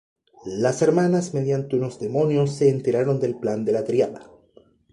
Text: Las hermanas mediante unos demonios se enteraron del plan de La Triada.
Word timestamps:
Las 0.47 0.81
hermanas 0.81 1.35
mediante 1.35 1.75
unos 1.75 1.99
demonios 1.99 2.55
se 2.55 2.71
enteraron 2.71 3.19
del 3.19 3.35
plan 3.37 3.65
de 3.65 3.71
La 3.71 3.83
Triada. 3.83 4.31